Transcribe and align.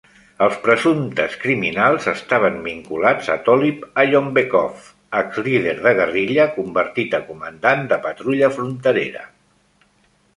Els 0.43 0.53
presumptes 0.61 1.33
criminals 1.41 2.07
estaven 2.11 2.55
vinculats 2.67 3.29
a 3.33 3.35
Tolib 3.49 3.83
Ayombekov, 4.03 4.87
exlíder 5.19 5.75
de 5.83 5.93
guerrilla 5.99 6.47
convertit 6.57 7.13
a 7.19 7.21
comandant 7.29 7.85
de 7.93 8.01
patrulla 8.07 8.51
fronterera. 8.57 9.23